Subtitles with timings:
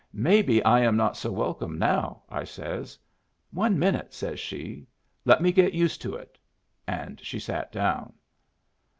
[0.11, 2.97] 'Maybe I am not so welcome now,' I says.
[3.51, 4.87] 'One minute,' says she.
[5.25, 6.39] 'Let me get used to it.'
[6.87, 8.11] And she sat down.